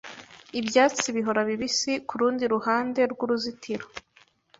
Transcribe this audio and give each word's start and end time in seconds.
Ibyatsi 0.59 1.07
bihora 1.15 1.41
bibisi 1.49 1.91
kurundi 2.09 2.43
ruhande 2.53 3.01
rwuruzitiro. 3.11 3.85